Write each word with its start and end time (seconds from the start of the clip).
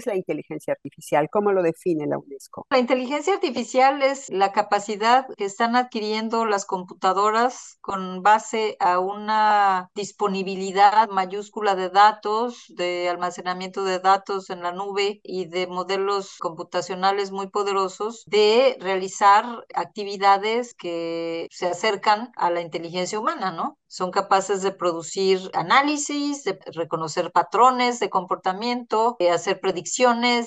es 0.00 0.06
la 0.06 0.16
inteligencia 0.16 0.72
artificial? 0.72 1.28
¿Cómo 1.30 1.52
lo 1.52 1.62
define 1.62 2.06
la 2.06 2.18
UNESCO? 2.18 2.66
La 2.70 2.78
inteligencia 2.78 3.34
artificial 3.34 4.02
es 4.02 4.28
la 4.30 4.52
capacidad 4.52 5.26
que 5.36 5.44
están 5.44 5.76
adquiriendo 5.76 6.46
las 6.46 6.64
computadoras 6.64 7.78
con 7.80 8.22
base 8.22 8.76
a 8.80 8.98
una 8.98 9.90
disponibilidad 9.94 11.08
mayúscula 11.08 11.74
de 11.74 11.90
datos, 11.90 12.64
de 12.68 13.08
almacenamiento 13.08 13.84
de 13.84 13.98
datos 13.98 14.50
en 14.50 14.62
la 14.62 14.72
nube 14.72 15.20
y 15.22 15.46
de 15.46 15.66
modelos 15.66 16.36
computacionales 16.38 17.30
muy 17.30 17.48
poderosos, 17.48 18.24
de 18.26 18.76
realizar 18.80 19.44
actividades 19.74 20.74
que 20.74 21.46
se 21.50 21.66
acercan 21.66 22.32
a 22.36 22.50
la 22.50 22.60
inteligencia 22.60 23.18
humana, 23.18 23.52
¿no? 23.52 23.76
Son 23.86 24.12
capaces 24.12 24.62
de 24.62 24.70
producir 24.70 25.50
análisis, 25.52 26.44
de 26.44 26.58
reconocer 26.74 27.32
patrones 27.32 27.98
de 27.98 28.08
comportamiento, 28.08 29.16
de 29.18 29.30
hacer 29.30 29.60
predicciones, 29.60 29.89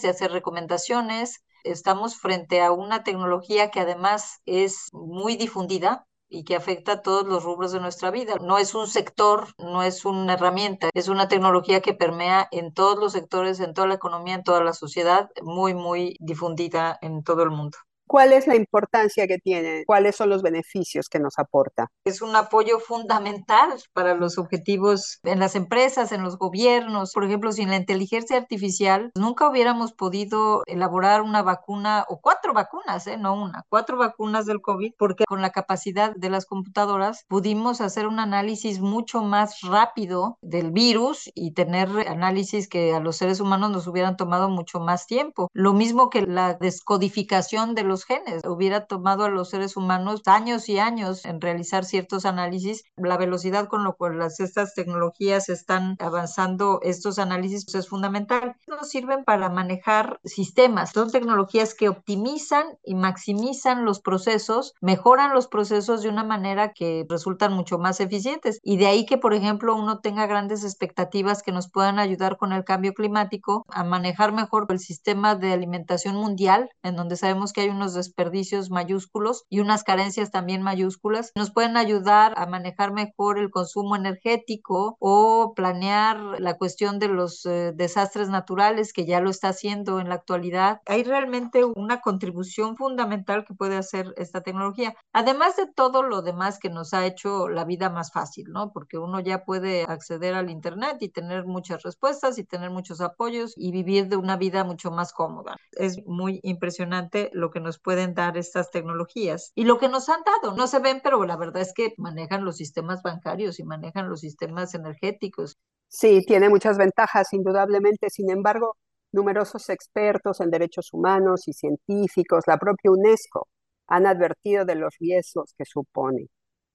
de 0.02 0.10
hacer 0.10 0.32
recomendaciones. 0.32 1.44
Estamos 1.64 2.16
frente 2.16 2.62
a 2.62 2.72
una 2.72 3.04
tecnología 3.04 3.72
que 3.72 3.82
además 3.82 4.42
es 4.46 4.90
muy 4.94 5.36
difundida, 5.36 6.06
y 6.34 6.46
que 6.46 6.56
afecta 6.56 6.94
a 6.94 7.02
todos 7.04 7.28
los 7.28 7.44
rubros 7.44 7.72
de 7.72 7.80
nuestra 7.80 8.10
vida. 8.10 8.38
No 8.42 8.58
es 8.58 8.74
un 8.74 8.88
sector, 8.88 9.50
no 9.60 9.84
es 9.84 10.04
una 10.04 10.34
herramienta, 10.34 10.90
es 10.96 11.08
una 11.08 11.28
tecnología 11.28 11.82
que 11.82 11.94
permea 11.94 12.48
en 12.52 12.74
todos 12.74 12.98
los 12.98 13.12
sectores, 13.12 13.60
en 13.60 13.76
toda 13.76 13.88
la 13.88 13.94
economía, 13.94 14.34
en 14.34 14.44
toda 14.44 14.64
la 14.64 14.74
sociedad, 14.74 15.30
muy, 15.44 15.76
muy 15.76 16.18
difundida 16.20 16.98
en 17.04 17.24
todo 17.24 17.44
el 17.44 17.52
mundo. 17.52 17.78
¿Cuál 18.08 18.34
es 18.34 18.48
la 18.48 18.56
importancia 18.56 19.28
que 19.28 19.40
tiene? 19.40 19.84
¿Cuáles 19.86 20.16
son 20.16 20.30
los 20.30 20.42
beneficios 20.42 21.10
que 21.10 21.20
nos 21.20 21.40
aporta? 21.40 21.88
Es 22.06 22.22
un 22.22 22.36
apoyo 22.36 22.80
fundamental 22.80 23.72
para 23.94 24.14
los 24.14 24.38
objetivos 24.38 25.20
en 25.24 25.40
las 25.40 25.56
empresas, 25.56 26.12
en 26.12 26.24
los 26.24 26.38
gobiernos. 26.38 27.12
Por 27.14 27.24
ejemplo, 27.24 27.52
sin 27.52 27.70
la 27.70 27.78
inteligencia 27.78 28.38
artificial, 28.38 29.12
nunca 29.16 29.50
hubiéramos 29.50 29.94
podido 29.94 30.64
elaborar 30.66 31.22
una 31.22 31.42
vacuna 31.42 32.06
o 32.08 32.20
cuatro 32.22 32.54
vacunas, 32.54 33.08
¿eh? 33.08 33.18
no 33.18 33.34
una, 33.42 33.64
cuatro 33.70 33.98
vacunas 33.98 34.46
del 34.46 34.62
COVID, 34.62 34.94
porque 34.98 35.24
con 35.28 35.42
la 35.42 35.52
capacidad 35.52 36.16
de 36.16 36.30
las 36.30 36.46
computadoras 36.46 37.26
pudimos 37.28 37.82
hacer 37.82 38.08
un 38.08 38.20
análisis 38.20 38.80
mucho 38.80 39.24
más 39.24 39.62
rápido 39.62 40.38
del 40.42 40.72
virus 40.72 41.32
y 41.34 41.54
tener 41.54 41.90
análisis 42.08 42.68
que 42.68 42.94
a 42.94 43.00
los 43.00 43.18
seres 43.18 43.40
humanos 43.40 43.72
nos 43.72 43.88
hubieran 43.88 44.18
tomado 44.18 44.50
mucho 44.50 44.80
más 44.80 45.08
tiempo. 45.08 45.50
Lo 45.54 45.74
mismo 45.74 46.10
que 46.10 46.22
la 46.22 46.54
descodificación 46.54 47.76
de 47.76 47.84
los 47.84 47.93
genes. 48.02 48.42
Hubiera 48.46 48.88
tomado 48.88 49.26
a 49.26 49.30
los 49.30 49.52
seres 49.52 49.78
humanos 49.78 50.24
años 50.26 50.68
y 50.70 50.80
años 50.80 51.26
en 51.26 51.40
realizar 51.40 51.86
ciertos 51.86 52.26
análisis. 52.26 52.84
La 52.98 53.18
velocidad 53.18 53.68
con 53.68 53.84
lo 53.84 53.96
cual 53.96 54.18
las, 54.18 54.40
estas 54.40 54.74
tecnologías 54.74 55.50
están 55.50 55.96
avanzando, 56.00 56.80
estos 56.82 57.20
análisis, 57.20 57.66
pues, 57.66 57.76
es 57.76 57.90
fundamental. 57.90 58.56
Nos 58.68 58.90
sirven 58.90 59.24
para 59.24 59.50
manejar 59.50 60.20
sistemas. 60.24 60.92
Son 60.92 61.12
tecnologías 61.12 61.76
que 61.76 61.90
optimizan 61.90 62.66
y 62.84 62.96
maximizan 62.96 63.86
los 63.86 64.00
procesos, 64.00 64.74
mejoran 64.82 65.34
los 65.34 65.48
procesos 65.48 66.02
de 66.02 66.10
una 66.10 66.24
manera 66.24 66.74
que 66.74 67.06
resultan 67.08 67.54
mucho 67.54 67.78
más 67.78 68.00
eficientes. 68.00 68.60
Y 68.64 68.78
de 68.78 68.88
ahí 68.88 69.06
que, 69.06 69.20
por 69.20 69.36
ejemplo, 69.36 69.76
uno 69.76 70.00
tenga 70.00 70.26
grandes 70.26 70.64
expectativas 70.64 71.44
que 71.44 71.52
nos 71.52 71.70
puedan 71.70 72.00
ayudar 72.00 72.38
con 72.38 72.54
el 72.54 72.64
cambio 72.64 72.94
climático 72.94 73.66
a 73.70 73.84
manejar 73.84 74.32
mejor 74.32 74.64
el 74.74 74.80
sistema 74.80 75.36
de 75.36 75.54
alimentación 75.54 76.16
mundial, 76.16 76.70
en 76.84 76.96
donde 76.96 77.16
sabemos 77.16 77.54
que 77.54 77.62
hay 77.62 77.70
unos 77.84 77.96
desperdicios 77.96 78.70
mayúsculos 78.70 79.44
y 79.50 79.60
unas 79.60 79.84
carencias 79.84 80.32
también 80.32 80.62
mayúsculas. 80.62 81.34
Nos 81.36 81.52
pueden 81.52 81.76
ayudar 81.76 82.34
a 82.38 82.46
manejar 82.46 82.94
mejor 82.94 83.38
el 83.38 83.52
consumo 83.52 83.98
energético 83.98 84.96
o 85.00 85.54
planear 85.54 86.18
la 86.40 86.58
cuestión 86.58 86.98
de 86.98 87.10
los 87.10 87.46
eh, 87.46 87.74
desastres 87.76 88.30
naturales 88.30 88.94
que 88.94 89.06
ya 89.06 89.20
lo 89.20 89.30
está 89.30 89.50
haciendo 89.50 90.00
en 90.00 90.08
la 90.08 90.16
actualidad. 90.16 90.80
Hay 90.86 91.04
realmente 91.04 91.66
una 91.66 92.00
contribución 92.00 92.78
fundamental 92.78 93.44
que 93.46 93.54
puede 93.54 93.76
hacer 93.76 94.14
esta 94.16 94.42
tecnología. 94.42 94.96
Además 95.12 95.58
de 95.58 95.68
todo 95.68 96.04
lo 96.04 96.22
demás 96.22 96.60
que 96.60 96.70
nos 96.70 96.94
ha 96.94 97.06
hecho 97.06 97.50
la 97.50 97.66
vida 97.66 97.90
más 97.90 98.14
fácil, 98.14 98.46
¿no? 98.50 98.72
Porque 98.72 98.98
uno 98.98 99.20
ya 99.20 99.44
puede 99.44 99.84
acceder 99.84 100.36
al 100.36 100.50
Internet 100.50 100.98
y 101.02 101.10
tener 101.10 101.46
muchas 101.46 101.84
respuestas 101.84 102.38
y 102.38 102.46
tener 102.46 102.70
muchos 102.70 103.02
apoyos 103.02 103.54
y 103.58 103.74
vivir 103.74 104.08
de 104.08 104.16
una 104.16 104.38
vida 104.38 104.64
mucho 104.64 104.90
más 104.90 105.12
cómoda. 105.12 105.58
Es 105.74 106.06
muy 106.06 106.40
impresionante 106.44 107.30
lo 107.34 107.52
que 107.52 107.60
nos 107.60 107.73
pueden 107.80 108.14
dar 108.14 108.38
estas 108.38 108.72
tecnologías. 108.72 109.52
Y 109.56 109.66
lo 109.66 109.78
que 109.78 109.90
nos 109.90 110.10
han 110.10 110.22
dado, 110.24 110.56
no 110.56 110.68
se 110.68 110.80
ven, 110.80 111.02
pero 111.04 111.24
la 111.26 111.38
verdad 111.38 111.62
es 111.62 111.74
que 111.74 111.94
manejan 111.98 112.46
los 112.46 112.58
sistemas 112.58 113.02
bancarios 113.04 113.60
y 113.60 113.64
manejan 113.64 114.10
los 114.10 114.22
sistemas 114.22 114.74
energéticos. 114.74 115.58
Sí, 115.88 116.24
tiene 116.26 116.50
muchas 116.50 116.78
ventajas, 116.78 117.34
indudablemente. 117.34 118.10
Sin 118.10 118.30
embargo, 118.30 118.78
numerosos 119.12 119.70
expertos 119.70 120.42
en 120.42 120.50
derechos 120.50 120.92
humanos 120.92 121.48
y 121.48 121.54
científicos, 121.54 122.44
la 122.48 122.58
propia 122.58 122.92
UNESCO, 122.92 123.48
han 123.88 124.08
advertido 124.08 124.66
de 124.66 124.76
los 124.76 124.96
riesgos 125.00 125.54
que 125.58 125.66
supone. 125.66 126.28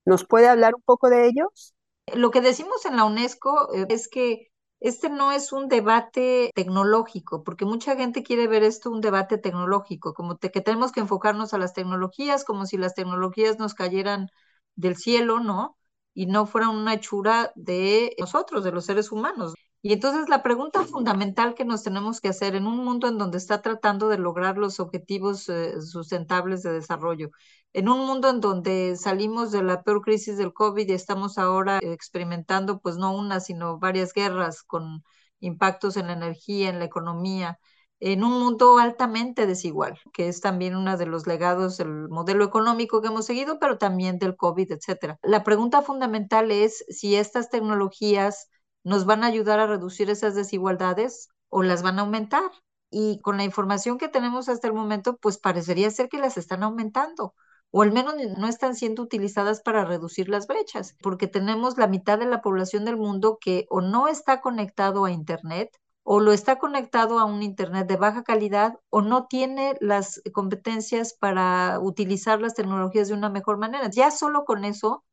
¿Nos 0.05 0.25
puede 0.25 0.47
hablar 0.47 0.75
un 0.75 0.81
poco 0.81 1.09
de 1.09 1.27
ellos? 1.27 1.73
Lo 2.13 2.31
que 2.31 2.41
decimos 2.41 2.85
en 2.85 2.95
la 2.95 3.05
UNESCO 3.05 3.73
eh, 3.73 3.85
es 3.89 4.07
que 4.07 4.48
este 4.79 5.09
no 5.09 5.31
es 5.31 5.51
un 5.51 5.67
debate 5.67 6.51
tecnológico, 6.55 7.43
porque 7.43 7.65
mucha 7.65 7.95
gente 7.95 8.23
quiere 8.23 8.47
ver 8.47 8.63
esto 8.63 8.89
un 8.91 9.01
debate 9.01 9.37
tecnológico, 9.37 10.13
como 10.13 10.37
que 10.37 10.49
tenemos 10.61 10.91
que 10.91 11.01
enfocarnos 11.01 11.53
a 11.53 11.57
las 11.57 11.73
tecnologías, 11.73 12.43
como 12.45 12.65
si 12.65 12.77
las 12.77 12.95
tecnologías 12.95 13.59
nos 13.59 13.73
cayeran 13.73 14.29
del 14.75 14.95
cielo, 14.97 15.39
¿no? 15.39 15.77
Y 16.13 16.25
no 16.27 16.45
fueran 16.45 16.71
una 16.71 16.93
hechura 16.95 17.51
de 17.55 18.15
nosotros, 18.19 18.63
de 18.63 18.71
los 18.71 18.85
seres 18.85 19.11
humanos. 19.11 19.53
Y 19.81 19.93
entonces 19.93 20.27
la 20.27 20.43
pregunta 20.43 20.83
fundamental 20.83 21.55
que 21.55 21.63
nos 21.63 21.83
tenemos 21.83 22.19
que 22.19 22.27
hacer 22.27 22.55
en 22.55 22.67
un 22.67 22.83
mundo 22.83 23.07
en 23.07 23.17
donde 23.17 23.37
está 23.37 23.61
tratando 23.61 24.09
de 24.09 24.17
lograr 24.17 24.57
los 24.57 24.79
objetivos 24.81 25.47
eh, 25.47 25.81
sustentables 25.81 26.63
de 26.63 26.73
desarrollo, 26.73 27.29
en 27.71 27.87
un 27.87 28.05
mundo 28.05 28.29
en 28.29 28.41
donde 28.41 28.97
salimos 28.97 29.51
de 29.51 29.63
la 29.63 29.83
peor 29.83 30.01
crisis 30.01 30.37
del 30.37 30.53
COVID 30.53 30.89
y 30.89 30.93
estamos 30.93 31.37
ahora 31.37 31.79
experimentando 31.81 32.79
pues 32.81 32.97
no 32.97 33.15
una, 33.15 33.39
sino 33.39 33.79
varias 33.79 34.13
guerras 34.13 34.63
con 34.63 35.03
impactos 35.39 35.95
en 35.95 36.07
la 36.07 36.13
energía, 36.13 36.69
en 36.69 36.79
la 36.79 36.85
economía, 36.85 37.57
en 38.01 38.23
un 38.23 38.39
mundo 38.39 38.79
altamente 38.79 39.45
desigual, 39.47 39.97
que 40.13 40.27
es 40.27 40.41
también 40.41 40.75
uno 40.75 40.97
de 40.97 41.05
los 41.05 41.27
legados 41.27 41.77
del 41.77 42.09
modelo 42.09 42.43
económico 42.43 43.01
que 43.01 43.07
hemos 43.07 43.25
seguido, 43.25 43.59
pero 43.59 43.77
también 43.77 44.19
del 44.19 44.35
COVID, 44.35 44.71
etcétera. 44.73 45.19
La 45.23 45.43
pregunta 45.43 45.81
fundamental 45.81 46.51
es 46.51 46.83
si 46.89 47.15
estas 47.15 47.49
tecnologías 47.49 48.49
nos 48.83 49.05
van 49.05 49.23
a 49.23 49.27
ayudar 49.27 49.59
a 49.59 49.67
reducir 49.67 50.09
esas 50.09 50.35
desigualdades 50.35 51.29
o 51.49 51.63
las 51.63 51.83
van 51.83 51.99
a 51.99 52.03
aumentar. 52.03 52.51
Y 52.91 53.19
con 53.21 53.37
la 53.37 53.43
información 53.43 53.97
que 53.97 54.09
tenemos 54.09 54.49
hasta 54.49 54.67
el 54.67 54.73
momento, 54.73 55.17
pues 55.17 55.37
parecería 55.37 55.89
ser 55.91 56.09
que 56.09 56.17
las 56.17 56.37
están 56.37 56.63
aumentando 56.63 57.33
o 57.71 57.81
al 57.83 57.91
menos 57.91 58.15
no 58.37 58.47
están 58.47 58.75
siendo 58.75 59.03
utilizadas 59.03 59.61
para 59.61 59.85
reducir 59.85 60.29
las 60.29 60.47
brechas, 60.47 60.95
porque 61.01 61.27
tenemos 61.27 61.77
la 61.77 61.87
mitad 61.87 62.17
de 62.17 62.25
la 62.25 62.41
población 62.41 62.85
del 62.85 62.97
mundo 62.97 63.37
que 63.39 63.65
o 63.69 63.81
no 63.81 64.07
está 64.07 64.41
conectado 64.41 65.05
a 65.05 65.11
Internet 65.11 65.71
o 66.03 66.19
lo 66.19 66.31
está 66.33 66.57
conectado 66.57 67.19
a 67.19 67.25
un 67.25 67.43
Internet 67.43 67.87
de 67.87 67.97
baja 67.97 68.23
calidad 68.23 68.79
o 68.89 69.01
no 69.01 69.27
tiene 69.27 69.75
las 69.79 70.21
competencias 70.33 71.13
para 71.13 71.79
utilizar 71.79 72.41
las 72.41 72.55
tecnologías 72.55 73.09
de 73.09 73.13
una 73.13 73.29
mejor 73.29 73.57
manera. 73.59 73.89
Ya 73.91 74.09
solo 74.09 74.45
con 74.45 74.65
eso 74.65 75.03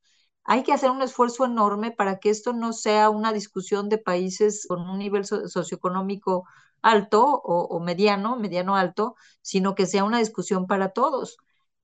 hay 0.46 0.62
que 0.62 0.72
hacer 0.72 0.90
un 0.90 1.02
esfuerzo 1.02 1.44
enorme 1.44 1.90
para 1.90 2.18
que 2.18 2.30
esto 2.30 2.52
no 2.52 2.72
sea 2.72 3.10
una 3.10 3.32
discusión 3.32 3.88
de 3.88 3.98
países 3.98 4.66
con 4.68 4.88
un 4.88 4.98
nivel 4.98 5.24
socioeconómico 5.24 6.44
alto 6.82 7.24
o, 7.24 7.80
mediano, 7.80 8.36
mediano 8.36 8.76
alto, 8.76 9.16
sino 9.42 9.74
que 9.74 9.86
sea 9.86 10.04
una 10.04 10.18
discusión 10.20 10.66
para 10.66 10.90
todos. 10.90 11.36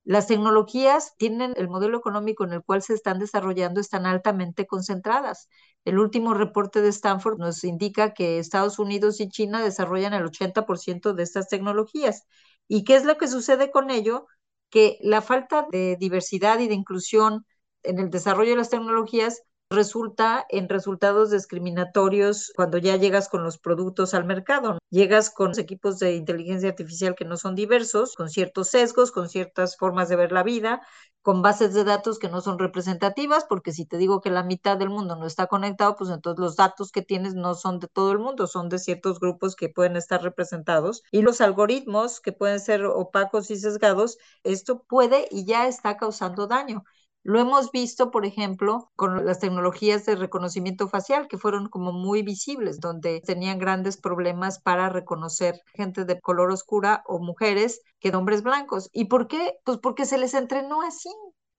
Las 0.05 0.27
tecnologías 0.29 1.17
tienen 1.17 1.55
el 1.57 1.69
modelo 1.69 1.99
económico 1.99 2.45
en 2.45 2.53
el 2.53 2.63
cual 2.63 2.83
se 2.83 2.95
están 2.95 3.19
desarrollando, 3.19 3.81
están 3.81 4.07
altamente 4.07 4.67
concentradas. 4.67 5.49
El 5.85 5.99
último 5.99 6.35
reporte 6.35 6.81
de 6.83 6.89
Stanford 6.89 7.39
nos 7.39 7.65
indica 7.65 8.15
que 8.15 8.39
Estados 8.39 8.79
Unidos 8.79 9.21
y 9.21 9.29
China 9.29 9.63
desarrollan 9.63 10.15
el 10.15 10.25
80% 10.25 11.15
de 11.15 11.23
estas 11.25 11.49
tecnologías. 11.49 12.27
¿Y 12.69 12.85
qué 12.85 12.97
es 12.97 13.05
lo 13.05 13.17
que 13.19 13.29
sucede 13.29 13.71
con 13.73 13.91
ello? 13.91 14.27
Que 14.71 14.99
la 15.03 15.21
falta 15.21 15.67
de 15.71 15.97
diversidad 15.99 16.59
y 16.61 16.69
de 16.69 16.75
inclusión 16.75 17.45
en 17.83 17.99
el 17.99 18.11
desarrollo 18.11 18.51
de 18.51 18.57
las 18.57 18.71
tecnologías 18.71 19.43
resulta 19.73 20.45
en 20.51 20.69
resultados 20.69 21.31
discriminatorios 21.31 22.53
cuando 22.55 22.79
ya 22.79 22.97
llegas 22.97 23.29
con 23.29 23.43
los 23.43 23.59
productos 23.59 24.15
al 24.15 24.25
mercado. 24.25 24.79
Llegas 24.91 25.31
con 25.31 25.59
equipos 25.59 25.99
de 25.99 26.15
inteligencia 26.15 26.69
artificial 26.69 27.15
que 27.15 27.25
no 27.25 27.37
son 27.37 27.55
diversos, 27.55 28.15
con 28.15 28.29
ciertos 28.29 28.69
sesgos, 28.69 29.11
con 29.11 29.29
ciertas 29.29 29.77
formas 29.77 30.09
de 30.09 30.17
ver 30.17 30.31
la 30.33 30.43
vida, 30.43 30.83
con 31.23 31.41
bases 31.41 31.73
de 31.73 31.85
datos 31.85 32.19
que 32.19 32.29
no 32.29 32.41
son 32.41 32.59
representativas, 32.59 33.47
porque 33.49 33.73
si 33.73 33.87
te 33.87 33.97
digo 33.97 34.21
que 34.21 34.31
la 34.31 34.43
mitad 34.43 34.77
del 34.77 34.91
mundo 34.91 35.17
no 35.17 35.27
está 35.27 35.47
conectado, 35.47 35.97
pues 35.97 36.11
entonces 36.11 36.41
los 36.41 36.57
datos 36.57 36.91
que 36.93 37.03
tienes 37.03 37.35
no 37.35 37.55
son 37.55 37.79
de 37.79 37.89
todo 37.89 38.13
el 38.13 38.19
mundo, 38.19 38.47
son 38.47 38.69
de 38.69 38.79
ciertos 38.79 39.21
grupos 39.21 39.57
que 39.57 39.69
pueden 39.69 39.97
estar 39.97 40.23
representados. 40.23 41.03
Y 41.11 41.23
los 41.23 41.41
algoritmos 41.41 42.21
que 42.21 42.33
pueden 42.33 42.61
ser 42.61 42.85
opacos 42.85 43.51
y 43.51 43.57
sesgados, 43.57 44.19
esto 44.43 44.83
puede 44.83 45.29
y 45.31 45.45
ya 45.47 45.67
está 45.67 45.97
causando 45.97 46.47
daño. 46.47 46.85
Lo 47.25 47.39
hemos 47.41 47.71
visto, 47.71 48.11
por 48.11 48.27
ejemplo, 48.27 48.91
con 48.97 49.25
las 49.25 49.39
tecnologías 49.39 50.05
de 50.07 50.17
reconocimiento 50.17 50.89
facial, 50.89 51.29
que 51.29 51.39
fueron 51.39 51.69
como 51.69 51.93
muy 51.93 52.23
visibles, 52.23 52.81
donde 52.81 53.21
tenían 53.21 53.59
grandes 53.59 53.97
problemas 53.97 54.61
para 54.61 54.89
reconocer 54.89 55.61
gente 55.75 56.05
de 56.05 56.21
color 56.21 56.51
oscura 56.51 57.03
o 57.07 57.21
mujeres 57.21 57.83
que 58.01 58.11
hombres 58.11 58.43
blancos. 58.43 58.89
¿Y 58.93 59.05
por 59.05 59.29
qué? 59.29 59.55
Pues 59.65 59.79
porque 59.79 60.05
se 60.05 60.19
les 60.19 60.35
entrenó 60.35 60.83
así. 60.83 61.11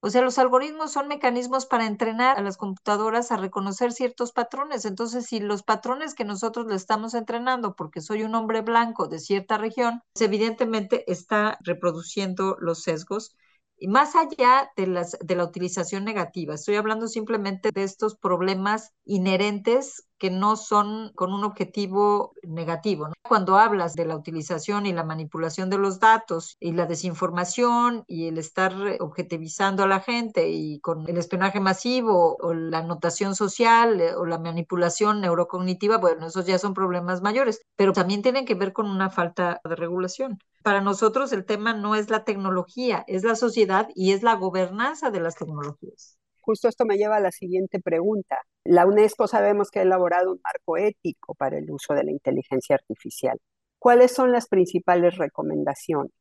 O 0.01 0.09
sea, 0.09 0.21
los 0.21 0.37
algoritmos 0.37 0.91
son 0.91 1.07
mecanismos 1.07 1.65
para 1.65 1.87
entrenar 1.87 2.37
a 2.37 2.41
las 2.41 2.57
computadoras 2.57 3.31
a 3.31 3.37
reconocer 3.37 3.93
ciertos 3.93 4.33
patrones. 4.33 4.83
Entonces, 4.83 5.27
si 5.27 5.39
los 5.39 5.63
patrones 5.63 6.13
que 6.13 6.25
nosotros 6.25 6.65
le 6.67 6.75
estamos 6.75 7.13
entrenando, 7.13 7.73
porque 7.73 8.01
soy 8.01 8.23
un 8.23 8.35
hombre 8.35 8.59
blanco 8.59 9.07
de 9.07 9.19
cierta 9.19 9.57
región, 9.57 10.01
pues 10.11 10.27
evidentemente 10.27 11.09
está 11.09 11.57
reproduciendo 11.63 12.57
los 12.59 12.83
sesgos 12.83 13.37
y 13.77 13.87
más 13.87 14.15
allá 14.15 14.71
de, 14.75 14.87
las, 14.87 15.17
de 15.21 15.35
la 15.35 15.43
utilización 15.43 16.05
negativa, 16.05 16.55
estoy 16.55 16.75
hablando 16.75 17.07
simplemente 17.07 17.69
de 17.73 17.83
estos 17.83 18.15
problemas 18.15 18.91
inherentes 19.05 20.07
que 20.23 20.31
no 20.31 20.55
son 20.55 21.11
con 21.15 21.33
un 21.33 21.43
objetivo 21.43 22.33
negativo. 22.43 23.09
Cuando 23.27 23.57
hablas 23.57 23.93
de 23.93 24.05
la 24.05 24.15
utilización 24.15 24.85
y 24.85 24.93
la 24.93 25.03
manipulación 25.03 25.69
de 25.69 25.77
los 25.77 25.99
datos 25.99 26.55
y 26.61 26.71
la 26.71 26.85
desinformación 26.85 28.05
y 28.07 28.27
el 28.29 28.37
estar 28.37 28.73
objetivizando 29.01 29.83
a 29.83 29.87
la 29.87 29.99
gente 29.99 30.49
y 30.49 30.79
con 30.79 31.09
el 31.09 31.17
espionaje 31.17 31.59
masivo 31.59 32.37
o 32.39 32.53
la 32.53 32.77
anotación 32.77 33.35
social 33.35 33.99
eh, 33.99 34.15
o 34.15 34.25
la 34.25 34.39
manipulación 34.39 35.19
neurocognitiva, 35.19 35.97
bueno, 35.97 36.27
esos 36.27 36.45
ya 36.45 36.57
son 36.57 36.73
problemas 36.73 37.21
mayores, 37.21 37.59
pero 37.75 37.91
también 37.91 38.21
tienen 38.21 38.45
que 38.45 38.55
ver 38.55 38.71
con 38.71 38.89
una 38.89 39.09
falta 39.09 39.59
de 39.65 39.75
regulación. 39.75 40.39
Para 40.63 40.79
nosotros 40.79 41.33
el 41.33 41.43
tema 41.43 41.73
no 41.73 41.95
es 41.95 42.09
la 42.09 42.23
tecnología, 42.23 43.03
es 43.07 43.25
la 43.25 43.35
sociedad 43.35 43.89
y 43.93 44.13
es 44.13 44.23
la 44.23 44.35
gobernanza 44.35 45.11
de 45.11 45.19
las 45.19 45.35
tecnologías. 45.35 46.17
Justo 46.45 46.67
esto 46.67 46.83
me 46.83 46.97
lleva 46.97 47.15
a 47.15 47.21
la 47.21 47.31
siguiente 47.31 47.79
pregunta. 47.79 48.37
La 48.65 48.85
UNESCO 48.85 49.27
sabemos 49.29 49.71
que 49.71 49.79
ha 49.79 49.83
elaborado 49.83 50.33
un 50.33 50.41
marco 50.43 50.75
ético 50.75 51.35
para 51.35 51.57
el 51.57 51.71
uso 51.71 51.93
de 51.93 52.03
la 52.03 52.11
inteligencia 52.11 52.75
artificial. 52.75 53.39
¿Cuáles 53.79 54.11
son 54.11 54.33
las 54.33 54.49
principales 54.49 55.17
recomendaciones? 55.17 56.11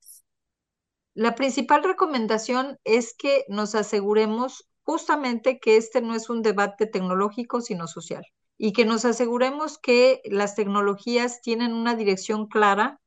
La 1.15 1.35
principal 1.35 1.83
recomendación 1.83 2.79
es 2.85 3.15
que 3.15 3.45
nos 3.49 3.75
aseguremos 3.75 4.69
justamente 4.85 5.59
que 5.59 5.77
este 5.77 6.01
no 6.01 6.15
es 6.15 6.31
un 6.31 6.43
debate 6.43 6.87
tecnológico, 6.87 7.61
sino 7.61 7.89
social, 7.89 8.25
y 8.57 8.73
que 8.73 8.85
nos 8.85 9.05
aseguremos 9.05 9.77
que 9.77 10.21
las 10.25 10.55
tecnologías 10.55 11.41
tienen 11.41 11.73
una 11.73 11.97
dirección 11.97 12.47
clara 12.47 13.01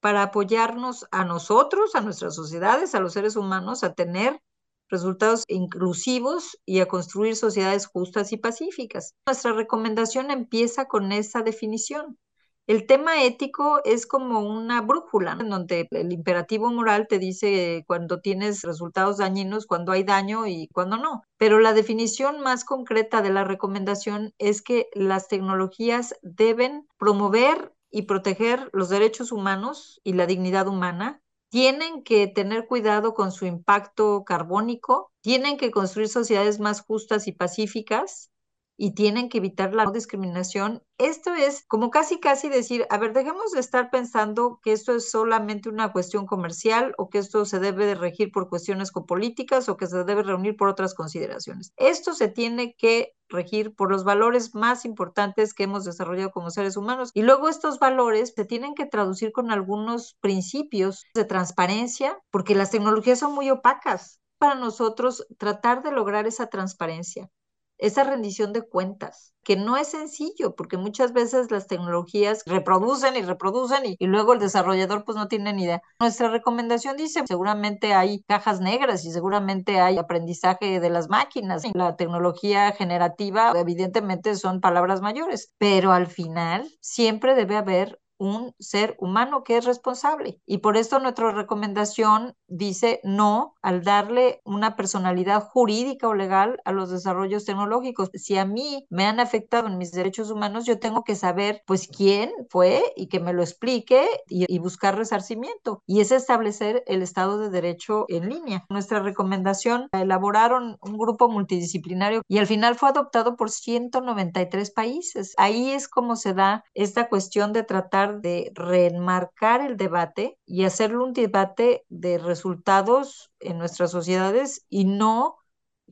para 0.00 0.22
apoyarnos 0.22 1.06
a 1.10 1.26
nosotros, 1.26 1.94
a 1.94 2.00
nuestras 2.00 2.34
sociedades, 2.34 2.94
a 2.94 3.00
los 3.00 3.12
seres 3.12 3.36
humanos, 3.36 3.84
a 3.84 3.92
tener 3.92 4.40
resultados 4.88 5.44
inclusivos 5.48 6.58
y 6.64 6.80
a 6.80 6.86
construir 6.86 7.36
sociedades 7.36 7.86
justas 7.86 8.32
y 8.32 8.36
pacíficas. 8.36 9.14
Nuestra 9.26 9.52
recomendación 9.52 10.30
empieza 10.30 10.86
con 10.86 11.12
esa 11.12 11.42
definición. 11.42 12.18
El 12.66 12.86
tema 12.86 13.22
ético 13.22 13.82
es 13.84 14.06
como 14.06 14.40
una 14.40 14.80
brújula, 14.80 15.36
en 15.38 15.50
donde 15.50 15.86
el 15.90 16.12
imperativo 16.12 16.72
moral 16.72 17.06
te 17.08 17.18
dice 17.18 17.84
cuando 17.86 18.20
tienes 18.20 18.62
resultados 18.62 19.18
dañinos, 19.18 19.66
cuando 19.66 19.92
hay 19.92 20.02
daño 20.02 20.46
y 20.46 20.68
cuando 20.72 20.96
no. 20.96 21.24
Pero 21.36 21.60
la 21.60 21.74
definición 21.74 22.40
más 22.40 22.64
concreta 22.64 23.20
de 23.20 23.28
la 23.28 23.44
recomendación 23.44 24.32
es 24.38 24.62
que 24.62 24.88
las 24.94 25.28
tecnologías 25.28 26.14
deben 26.22 26.88
promover 26.96 27.74
y 27.90 28.02
proteger 28.02 28.70
los 28.72 28.88
derechos 28.88 29.30
humanos 29.30 30.00
y 30.02 30.14
la 30.14 30.26
dignidad 30.26 30.66
humana, 30.66 31.20
tienen 31.54 32.02
que 32.02 32.26
tener 32.26 32.66
cuidado 32.66 33.14
con 33.14 33.30
su 33.30 33.46
impacto 33.46 34.24
carbónico, 34.24 35.12
tienen 35.20 35.56
que 35.56 35.70
construir 35.70 36.08
sociedades 36.08 36.58
más 36.58 36.80
justas 36.80 37.28
y 37.28 37.32
pacíficas, 37.32 38.32
y 38.76 38.94
tienen 38.94 39.28
que 39.28 39.38
evitar 39.38 39.74
la 39.74 39.84
no 39.84 39.92
discriminación. 39.92 40.82
Esto 40.98 41.34
es 41.34 41.64
como 41.66 41.90
casi 41.90 42.20
casi 42.20 42.48
decir, 42.48 42.86
a 42.90 42.98
ver, 42.98 43.12
dejemos 43.12 43.52
de 43.52 43.60
estar 43.60 43.90
pensando 43.90 44.60
que 44.62 44.72
esto 44.72 44.94
es 44.94 45.10
solamente 45.10 45.68
una 45.68 45.92
cuestión 45.92 46.26
comercial 46.26 46.94
o 46.98 47.08
que 47.08 47.18
esto 47.18 47.44
se 47.44 47.60
debe 47.60 47.86
de 47.86 47.94
regir 47.94 48.30
por 48.32 48.48
cuestiones 48.48 48.92
copolíticas 48.92 49.68
o 49.68 49.76
que 49.76 49.86
se 49.86 50.04
debe 50.04 50.22
reunir 50.22 50.56
por 50.56 50.68
otras 50.68 50.94
consideraciones. 50.94 51.72
Esto 51.76 52.14
se 52.14 52.28
tiene 52.28 52.74
que 52.76 53.12
regir 53.28 53.74
por 53.74 53.90
los 53.90 54.04
valores 54.04 54.54
más 54.54 54.84
importantes 54.84 55.54
que 55.54 55.64
hemos 55.64 55.84
desarrollado 55.84 56.30
como 56.30 56.50
seres 56.50 56.76
humanos 56.76 57.10
y 57.14 57.22
luego 57.22 57.48
estos 57.48 57.78
valores 57.78 58.32
se 58.36 58.44
tienen 58.44 58.74
que 58.74 58.86
traducir 58.86 59.32
con 59.32 59.50
algunos 59.50 60.16
principios 60.20 61.04
de 61.14 61.24
transparencia 61.24 62.18
porque 62.30 62.54
las 62.54 62.70
tecnologías 62.70 63.18
son 63.18 63.34
muy 63.34 63.50
opacas 63.50 64.20
para 64.38 64.54
nosotros 64.56 65.26
tratar 65.38 65.82
de 65.82 65.90
lograr 65.90 66.26
esa 66.26 66.48
transparencia 66.48 67.30
esa 67.78 68.04
rendición 68.04 68.52
de 68.52 68.62
cuentas, 68.62 69.34
que 69.42 69.56
no 69.56 69.76
es 69.76 69.88
sencillo, 69.88 70.54
porque 70.54 70.76
muchas 70.76 71.12
veces 71.12 71.50
las 71.50 71.66
tecnologías 71.66 72.42
reproducen 72.46 73.16
y 73.16 73.22
reproducen 73.22 73.82
y, 73.98 74.06
luego 74.06 74.32
el 74.32 74.38
desarrollador 74.38 75.04
pues 75.04 75.16
no 75.16 75.28
tiene 75.28 75.52
ni 75.52 75.64
idea. 75.64 75.82
Nuestra 76.00 76.28
recomendación 76.28 76.96
dice, 76.96 77.22
seguramente 77.26 77.92
hay 77.92 78.22
cajas 78.22 78.60
negras 78.60 79.04
y 79.04 79.12
seguramente 79.12 79.80
hay 79.80 79.98
aprendizaje 79.98 80.80
de 80.80 80.90
las 80.90 81.08
máquinas. 81.08 81.62
La 81.74 81.96
tecnología 81.96 82.72
generativa 82.72 83.52
evidentemente 83.54 84.34
son 84.36 84.60
palabras 84.60 85.00
mayores, 85.00 85.52
pero 85.58 85.92
al 85.92 86.06
final 86.06 86.68
siempre 86.80 87.34
debe 87.34 87.56
haber 87.56 88.00
un 88.18 88.54
ser 88.58 88.96
humano 88.98 89.44
que 89.44 89.56
es 89.56 89.64
responsable. 89.64 90.40
Y 90.46 90.58
por 90.58 90.76
esto 90.76 90.98
nuestra 90.98 91.32
recomendación 91.32 92.34
dice 92.48 93.00
no 93.04 93.54
al 93.62 93.82
darle 93.82 94.40
una 94.44 94.76
personalidad 94.76 95.42
jurídica 95.42 96.08
o 96.08 96.14
legal 96.14 96.60
a 96.64 96.72
los 96.72 96.90
desarrollos 96.90 97.44
tecnológicos. 97.44 98.10
Si 98.14 98.36
a 98.38 98.44
mí 98.44 98.86
me 98.90 99.06
han 99.06 99.20
afectado 99.20 99.68
en 99.68 99.78
mis 99.78 99.92
derechos 99.92 100.30
humanos, 100.30 100.64
yo 100.66 100.78
tengo 100.78 101.04
que 101.04 101.16
saber 101.16 101.62
pues 101.66 101.88
quién 101.88 102.30
fue 102.50 102.82
y 102.96 103.08
que 103.08 103.20
me 103.20 103.32
lo 103.32 103.42
explique 103.42 104.06
y, 104.28 104.44
y 104.52 104.58
buscar 104.58 104.96
resarcimiento. 104.96 105.82
Y 105.86 106.00
es 106.00 106.12
establecer 106.12 106.84
el 106.86 107.02
Estado 107.02 107.38
de 107.38 107.50
Derecho 107.50 108.06
en 108.08 108.28
línea. 108.28 108.64
Nuestra 108.68 109.00
recomendación 109.00 109.88
la 109.92 110.02
elaboraron 110.02 110.76
un 110.80 110.98
grupo 110.98 111.28
multidisciplinario 111.28 112.22
y 112.28 112.38
al 112.38 112.46
final 112.46 112.76
fue 112.76 112.90
adoptado 112.90 113.36
por 113.36 113.50
193 113.50 114.70
países. 114.70 115.34
Ahí 115.36 115.70
es 115.70 115.88
como 115.88 116.16
se 116.16 116.34
da 116.34 116.64
esta 116.74 117.08
cuestión 117.08 117.52
de 117.52 117.62
tratar 117.62 118.03
de 118.12 118.52
reenmarcar 118.54 119.60
el 119.60 119.76
debate 119.76 120.38
y 120.46 120.64
hacerlo 120.64 121.04
un 121.04 121.12
debate 121.12 121.84
de 121.88 122.18
resultados 122.18 123.32
en 123.40 123.58
nuestras 123.58 123.90
sociedades 123.90 124.64
y 124.68 124.84
no 124.84 125.36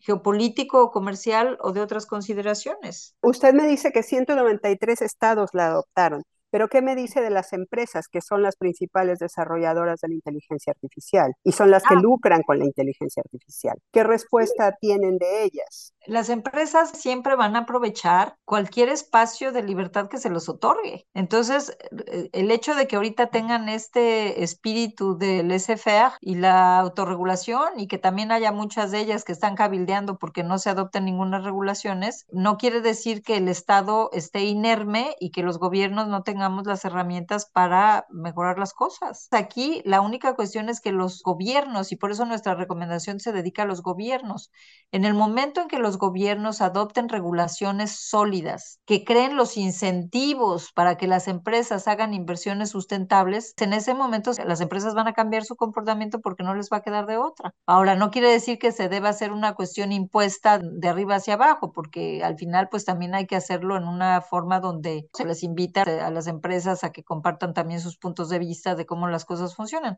geopolítico 0.00 0.82
o 0.82 0.90
comercial 0.90 1.58
o 1.60 1.72
de 1.72 1.80
otras 1.80 2.06
consideraciones. 2.06 3.14
Usted 3.22 3.54
me 3.54 3.66
dice 3.66 3.92
que 3.92 4.02
193 4.02 5.02
estados 5.02 5.50
la 5.52 5.66
adoptaron. 5.66 6.22
Pero 6.52 6.68
¿qué 6.68 6.82
me 6.82 6.94
dice 6.94 7.22
de 7.22 7.30
las 7.30 7.54
empresas 7.54 8.08
que 8.08 8.20
son 8.20 8.42
las 8.42 8.56
principales 8.56 9.18
desarrolladoras 9.18 10.00
de 10.00 10.08
la 10.08 10.14
inteligencia 10.14 10.72
artificial 10.72 11.32
y 11.42 11.52
son 11.52 11.70
las 11.70 11.82
que 11.82 11.94
ah. 11.94 12.00
lucran 12.00 12.42
con 12.42 12.58
la 12.58 12.66
inteligencia 12.66 13.22
artificial? 13.24 13.78
¿Qué 13.90 14.04
respuesta 14.04 14.76
tienen 14.78 15.16
de 15.16 15.44
ellas? 15.44 15.94
Las 16.06 16.28
empresas 16.28 16.90
siempre 16.90 17.36
van 17.36 17.56
a 17.56 17.60
aprovechar 17.60 18.36
cualquier 18.44 18.88
espacio 18.88 19.52
de 19.52 19.62
libertad 19.62 20.08
que 20.08 20.18
se 20.18 20.30
los 20.30 20.48
otorgue. 20.48 21.06
Entonces, 21.14 21.76
eh, 22.06 22.30
el 22.32 22.50
hecho 22.50 22.74
de 22.74 22.86
que 22.86 22.96
ahorita 22.96 23.28
tengan 23.28 23.68
este 23.68 24.42
espíritu 24.42 25.16
del 25.16 25.48
laissez-faire 25.48 26.12
y 26.20 26.36
la 26.36 26.78
autorregulación 26.78 27.78
y 27.78 27.86
que 27.86 27.98
también 27.98 28.32
haya 28.32 28.52
muchas 28.52 28.90
de 28.90 29.00
ellas 29.00 29.24
que 29.24 29.32
están 29.32 29.54
cabildeando 29.54 30.18
porque 30.18 30.42
no 30.42 30.58
se 30.58 30.70
adopten 30.70 31.04
ninguna 31.04 31.40
regulaciones, 31.40 32.26
no 32.30 32.56
quiere 32.56 32.80
decir 32.80 33.22
que 33.22 33.36
el 33.36 33.48
Estado 33.48 34.10
esté 34.12 34.44
inerme 34.44 35.16
y 35.20 35.30
que 35.30 35.42
los 35.42 35.58
gobiernos 35.58 36.08
no 36.08 36.22
tengan 36.22 36.52
las 36.64 36.84
herramientas 36.84 37.46
para 37.46 38.06
mejorar 38.10 38.58
las 38.58 38.72
cosas. 38.72 39.28
Aquí 39.30 39.82
la 39.84 40.00
única 40.00 40.34
cuestión 40.34 40.68
es 40.68 40.80
que 40.80 40.92
los 40.92 41.22
gobiernos, 41.22 41.92
y 41.92 41.96
por 41.96 42.10
eso 42.10 42.24
nuestra 42.24 42.54
recomendación 42.54 43.20
se 43.20 43.32
dedica 43.32 43.62
a 43.62 43.66
los 43.66 43.82
gobiernos, 43.82 44.50
en 44.90 45.04
el 45.04 45.14
momento 45.14 45.60
en 45.60 45.68
que 45.68 45.78
los 45.78 45.91
gobiernos 45.98 46.60
adopten 46.60 47.08
regulaciones 47.08 47.92
sólidas, 47.92 48.80
que 48.86 49.04
creen 49.04 49.36
los 49.36 49.56
incentivos 49.56 50.72
para 50.72 50.96
que 50.96 51.06
las 51.06 51.28
empresas 51.28 51.88
hagan 51.88 52.14
inversiones 52.14 52.70
sustentables, 52.70 53.54
en 53.58 53.72
ese 53.72 53.94
momento 53.94 54.32
las 54.44 54.60
empresas 54.60 54.94
van 54.94 55.08
a 55.08 55.12
cambiar 55.12 55.44
su 55.44 55.56
comportamiento 55.56 56.20
porque 56.20 56.42
no 56.42 56.54
les 56.54 56.68
va 56.70 56.78
a 56.78 56.82
quedar 56.82 57.06
de 57.06 57.16
otra. 57.16 57.54
Ahora, 57.66 57.94
no 57.94 58.10
quiere 58.10 58.28
decir 58.30 58.58
que 58.58 58.72
se 58.72 58.88
deba 58.88 59.10
hacer 59.10 59.32
una 59.32 59.54
cuestión 59.54 59.92
impuesta 59.92 60.58
de 60.58 60.88
arriba 60.88 61.16
hacia 61.16 61.34
abajo, 61.34 61.72
porque 61.72 62.22
al 62.24 62.36
final 62.36 62.68
pues 62.70 62.84
también 62.84 63.14
hay 63.14 63.26
que 63.26 63.36
hacerlo 63.36 63.76
en 63.76 63.84
una 63.84 64.20
forma 64.20 64.60
donde 64.60 65.08
se 65.12 65.24
les 65.24 65.42
invita 65.42 65.82
a 65.82 66.10
las 66.10 66.26
empresas 66.26 66.84
a 66.84 66.90
que 66.92 67.04
compartan 67.04 67.54
también 67.54 67.80
sus 67.80 67.96
puntos 67.98 68.28
de 68.28 68.38
vista 68.38 68.74
de 68.74 68.86
cómo 68.86 69.08
las 69.08 69.24
cosas 69.24 69.54
funcionan. 69.54 69.96